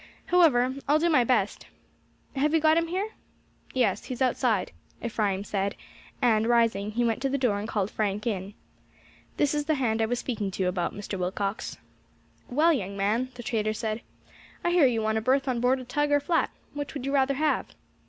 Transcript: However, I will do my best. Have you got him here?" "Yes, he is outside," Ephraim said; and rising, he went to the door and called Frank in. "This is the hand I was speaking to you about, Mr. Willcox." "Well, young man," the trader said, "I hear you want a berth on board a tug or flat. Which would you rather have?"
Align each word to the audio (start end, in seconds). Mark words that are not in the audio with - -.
However, 0.25 0.63
I 0.87 0.91
will 0.93 0.99
do 0.99 1.11
my 1.11 1.23
best. 1.23 1.67
Have 2.35 2.55
you 2.55 2.59
got 2.59 2.75
him 2.75 2.87
here?" 2.87 3.09
"Yes, 3.71 4.05
he 4.05 4.15
is 4.15 4.21
outside," 4.23 4.71
Ephraim 4.99 5.43
said; 5.43 5.75
and 6.23 6.47
rising, 6.47 6.89
he 6.93 7.03
went 7.05 7.21
to 7.21 7.29
the 7.29 7.37
door 7.37 7.59
and 7.59 7.67
called 7.67 7.91
Frank 7.91 8.25
in. 8.25 8.55
"This 9.37 9.53
is 9.53 9.65
the 9.65 9.75
hand 9.75 10.01
I 10.01 10.07
was 10.07 10.17
speaking 10.17 10.49
to 10.49 10.63
you 10.63 10.69
about, 10.69 10.95
Mr. 10.95 11.19
Willcox." 11.19 11.77
"Well, 12.49 12.73
young 12.73 12.97
man," 12.97 13.29
the 13.35 13.43
trader 13.43 13.73
said, 13.73 14.01
"I 14.63 14.71
hear 14.71 14.87
you 14.87 15.03
want 15.03 15.19
a 15.19 15.21
berth 15.21 15.47
on 15.47 15.59
board 15.59 15.79
a 15.79 15.83
tug 15.85 16.11
or 16.11 16.19
flat. 16.19 16.49
Which 16.73 16.95
would 16.95 17.05
you 17.05 17.11
rather 17.13 17.35
have?" 17.35 17.67